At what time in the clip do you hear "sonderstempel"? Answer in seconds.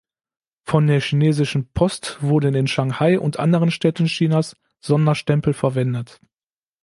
4.79-5.53